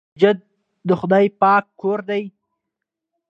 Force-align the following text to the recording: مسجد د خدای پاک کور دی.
مسجد 0.15 0.37
د 0.87 0.89
خدای 0.99 1.25
پاک 1.41 1.65
کور 1.81 1.99
دی. 2.09 2.23